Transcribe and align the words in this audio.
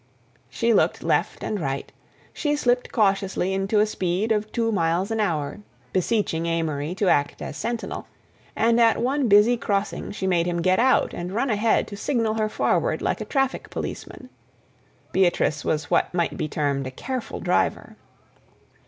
She 0.49 0.73
looked 0.73 1.03
left 1.03 1.43
and 1.43 1.59
right, 1.59 1.91
she 2.33 2.55
slipped 2.55 2.91
cautiously 2.91 3.53
into 3.53 3.79
a 3.79 3.85
speed 3.85 4.31
of 4.31 4.51
two 4.51 4.71
miles 4.71 5.11
an 5.11 5.19
hour, 5.19 5.59
beseeching 5.93 6.47
Amory 6.47 6.95
to 6.95 7.07
act 7.07 7.39
as 7.39 7.55
sentinel; 7.55 8.07
and 8.55 8.81
at 8.81 8.97
one 8.99 9.27
busy 9.27 9.57
crossing 9.57 10.11
she 10.11 10.25
made 10.25 10.47
him 10.47 10.63
get 10.63 10.79
out 10.79 11.13
and 11.13 11.33
run 11.35 11.51
ahead 11.51 11.85
to 11.89 11.95
signal 11.95 12.33
her 12.33 12.49
forward 12.49 12.99
like 13.03 13.21
a 13.21 13.25
traffic 13.25 13.69
policeman. 13.69 14.29
Beatrice 15.11 15.63
was 15.63 15.91
what 15.91 16.11
might 16.15 16.35
be 16.35 16.47
termed 16.47 16.87
a 16.87 16.91
careful 16.91 17.39
driver. 17.39 17.95